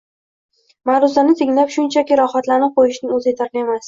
[0.89, 3.79] Ma’ruzani tinglab, shunchaki rohatlanib qo‘yishning o‘zi yetarli emas.